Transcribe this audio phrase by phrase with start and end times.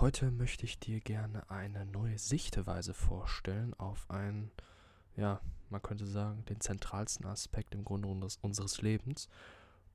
[0.00, 4.50] Heute möchte ich dir gerne eine neue Sichtweise vorstellen auf einen,
[5.14, 9.28] ja, man könnte sagen, den zentralsten Aspekt im Grunde unseres, Lebens.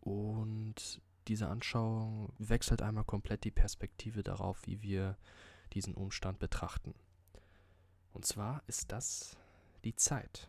[0.00, 5.18] Und diese Anschauung wechselt einmal komplett die Perspektive darauf, wie wir
[5.72, 6.94] diesen Umstand betrachten.
[8.12, 9.36] Und zwar ist das
[9.82, 10.48] die Zeit.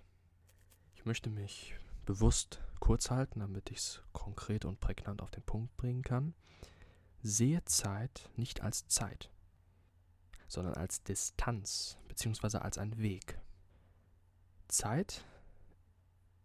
[0.93, 1.73] Ich möchte mich
[2.05, 6.35] bewusst kurz halten, damit ich es konkret und prägnant auf den Punkt bringen kann.
[7.23, 9.31] Sehe Zeit nicht als Zeit
[10.50, 12.58] sondern als Distanz bzw.
[12.58, 13.39] als ein Weg.
[14.67, 15.23] Zeit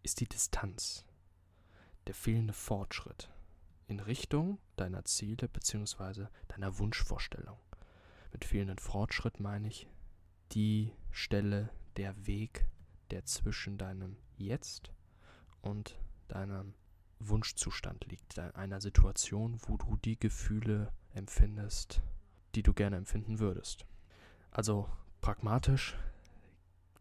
[0.03, 1.03] ist die Distanz,
[2.07, 3.29] der fehlende Fortschritt
[3.87, 6.27] in Richtung deiner Ziele bzw.
[6.47, 7.59] deiner Wunschvorstellung.
[8.31, 9.87] Mit fehlenden Fortschritt meine ich
[10.51, 12.67] die Stelle, der Weg,
[13.11, 14.91] der zwischen deinem Jetzt
[15.61, 16.73] und deinem
[17.19, 22.01] Wunschzustand liegt, einer Situation, wo du die Gefühle empfindest,
[22.55, 23.85] die du gerne empfinden würdest.
[24.55, 24.87] Also
[25.19, 25.97] pragmatisch,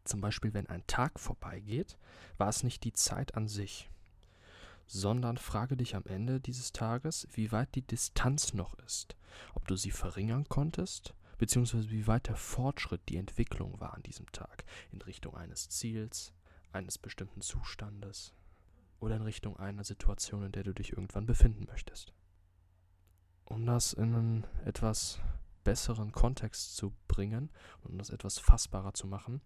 [0.02, 1.96] zum Beispiel wenn ein Tag vorbeigeht,
[2.36, 3.88] war es nicht die Zeit an sich,
[4.88, 9.14] sondern frage dich am Ende dieses Tages, wie weit die Distanz noch ist,
[9.54, 14.26] ob du sie verringern konntest, beziehungsweise wie weit der Fortschritt, die Entwicklung war an diesem
[14.32, 16.32] Tag, in Richtung eines Ziels,
[16.72, 18.34] eines bestimmten Zustandes
[18.98, 22.14] oder in Richtung einer Situation, in der du dich irgendwann befinden möchtest.
[23.44, 25.20] Um das in einen etwas
[25.64, 27.50] besseren Kontext zu bringen
[27.82, 29.40] und das etwas fassbarer zu machen,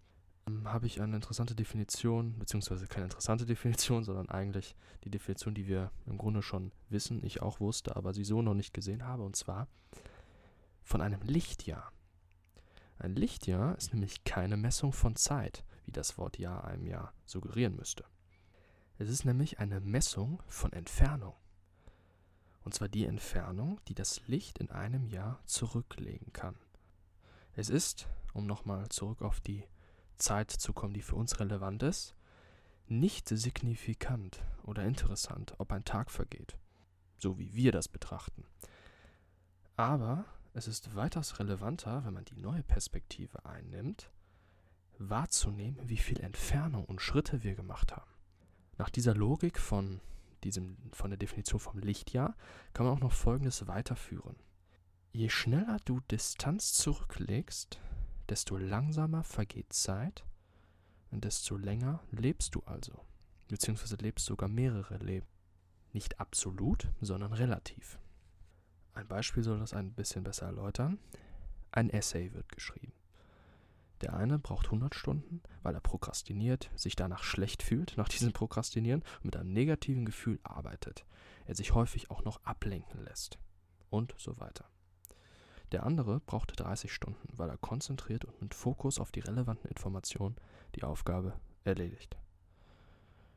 [0.47, 5.67] ähm, habe ich eine interessante Definition, beziehungsweise keine interessante Definition, sondern eigentlich die Definition, die
[5.67, 9.23] wir im Grunde schon wissen, ich auch wusste, aber sie so noch nicht gesehen habe,
[9.23, 9.67] und zwar
[10.83, 11.91] von einem Lichtjahr.
[12.97, 17.75] Ein Lichtjahr ist nämlich keine Messung von Zeit, wie das Wort Jahr einem Jahr suggerieren
[17.75, 18.03] müsste.
[18.97, 21.33] Es ist nämlich eine Messung von Entfernung.
[22.69, 26.53] Und zwar die Entfernung, die das Licht in einem Jahr zurücklegen kann.
[27.55, 29.63] Es ist, um nochmal zurück auf die
[30.19, 32.13] Zeit zu kommen, die für uns relevant ist,
[32.85, 36.59] nicht signifikant oder interessant, ob ein Tag vergeht,
[37.17, 38.45] so wie wir das betrachten.
[39.75, 44.11] Aber es ist weitaus relevanter, wenn man die neue Perspektive einnimmt,
[44.99, 48.11] wahrzunehmen, wie viel Entfernung und Schritte wir gemacht haben.
[48.77, 50.01] Nach dieser Logik von
[50.43, 52.35] diesem, von der Definition vom Lichtjahr,
[52.73, 54.35] kann man auch noch Folgendes weiterführen.
[55.11, 57.79] Je schneller du Distanz zurücklegst,
[58.29, 60.23] desto langsamer vergeht Zeit
[61.11, 63.03] und desto länger lebst du also,
[63.47, 65.27] beziehungsweise lebst sogar mehrere Leben.
[65.93, 67.97] Nicht absolut, sondern relativ.
[68.93, 70.99] Ein Beispiel soll das ein bisschen besser erläutern.
[71.71, 72.93] Ein Essay wird geschrieben.
[74.01, 79.03] Der eine braucht 100 Stunden, weil er prokrastiniert, sich danach schlecht fühlt, nach diesem Prokrastinieren
[79.17, 81.05] und mit einem negativen Gefühl arbeitet.
[81.45, 83.37] Er sich häufig auch noch ablenken lässt.
[83.89, 84.65] Und so weiter.
[85.71, 90.35] Der andere braucht 30 Stunden, weil er konzentriert und mit Fokus auf die relevanten Informationen
[90.75, 91.33] die Aufgabe
[91.63, 92.17] erledigt.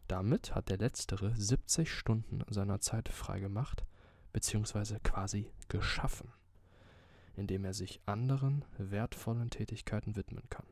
[0.08, 3.84] Damit hat der Letztere 70 Stunden seiner Zeit freigemacht,
[4.32, 6.32] beziehungsweise quasi geschaffen
[7.36, 10.66] indem er sich anderen wertvollen Tätigkeiten widmen kann.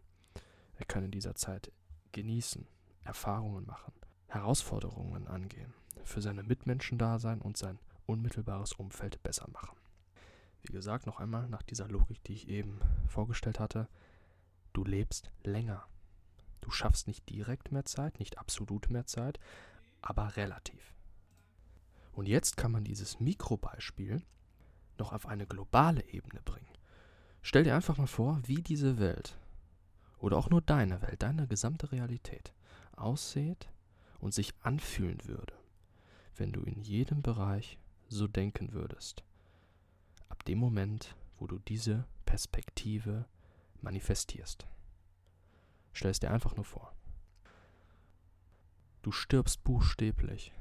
[0.77, 1.73] Er kann in dieser Zeit
[2.13, 2.67] genießen,
[3.05, 3.93] Erfahrungen machen,
[4.29, 9.77] Herausforderungen angehen, für seine Mitmenschen da sein und sein unmittelbares Umfeld besser machen.
[10.63, 13.89] Wie gesagt, noch einmal nach dieser Logik, die ich eben vorgestellt hatte,
[14.73, 15.87] du lebst länger.
[16.61, 19.41] Du schaffst nicht direkt mehr Zeit, nicht absolut mehr Zeit,
[20.03, 20.95] aber relativ.
[22.13, 24.23] Und jetzt kann man dieses Mikrobeispiel
[25.01, 26.69] noch auf eine globale Ebene bringen.
[27.43, 29.37] Stell dir einfach mal vor, wie diese Welt
[30.19, 32.53] oder auch nur deine Welt, deine gesamte Realität
[32.95, 33.69] aussieht
[34.21, 35.55] und sich anfühlen würde,
[36.37, 39.25] wenn du in jedem Bereich so denken würdest.
[40.29, 43.25] Ab dem Moment, wo du diese Perspektive
[43.81, 44.67] manifestierst.
[45.93, 46.95] Stell es dir einfach nur vor.
[49.03, 50.53] Du stirbst buchstäblich,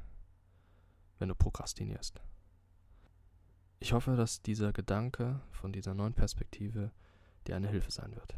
[1.19, 2.21] wenn du prokrastinierst.
[3.79, 6.91] Ich hoffe, dass dieser Gedanke von dieser neuen Perspektive
[7.47, 8.35] dir eine Hilfe sein wird.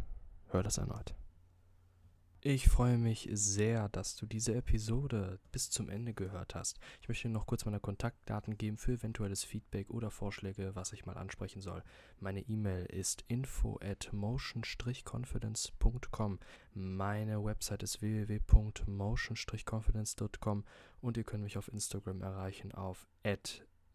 [0.50, 1.16] Hör das erneut.
[2.44, 6.80] Ich freue mich sehr, dass du diese Episode bis zum Ende gehört hast.
[7.00, 11.06] Ich möchte dir noch kurz meine Kontaktdaten geben für eventuelles Feedback oder Vorschläge, was ich
[11.06, 11.84] mal ansprechen soll.
[12.20, 16.40] Meine E-Mail ist info at motion-confidence.com.
[16.74, 20.66] Meine Website ist www.motion-confidence.com
[21.02, 23.64] und ihr könnt mich auf Instagram erreichen auf at